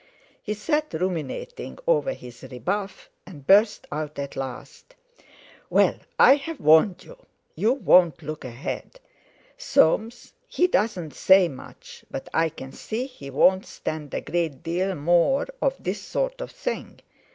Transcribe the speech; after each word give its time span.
He 0.41 0.55
sat 0.55 0.95
ruminating 0.95 1.77
over 1.85 2.11
his 2.13 2.41
rebuff, 2.49 3.07
and 3.27 3.45
burst 3.45 3.85
out 3.91 4.17
at 4.17 4.35
last: 4.35 4.95
"Well, 5.69 5.95
I've 6.17 6.59
warned 6.59 7.03
you. 7.03 7.17
You 7.53 7.73
won't 7.73 8.23
look 8.23 8.43
ahead. 8.43 8.99
Soames 9.59 10.33
he 10.47 10.65
doesn't 10.65 11.13
say 11.13 11.47
much, 11.47 12.03
but 12.09 12.29
I 12.33 12.49
can 12.49 12.71
see 12.71 13.05
he 13.05 13.29
won't 13.29 13.67
stand 13.67 14.11
a 14.15 14.21
great 14.21 14.63
deal 14.63 14.95
more 14.95 15.45
of 15.61 15.75
this 15.77 16.01
sort 16.01 16.41
of 16.41 16.49
thing. 16.49 17.01